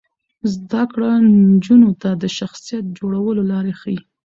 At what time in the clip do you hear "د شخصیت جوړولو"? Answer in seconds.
2.21-3.41